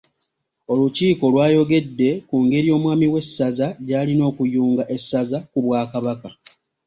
Olukiiko 0.71 1.23
lwayogedde 1.33 2.09
ku 2.27 2.35
ngeri 2.45 2.69
omwami 2.77 3.05
w’essaza 3.13 3.67
gy’alina 3.85 4.23
okuyunga 4.31 4.83
essaza 4.95 5.37
ku 5.51 5.59
Bwakabaka. 5.65 6.29